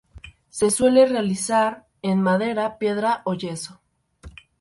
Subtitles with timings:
[0.49, 3.79] Se suele realizar en madera, piedra o yeso.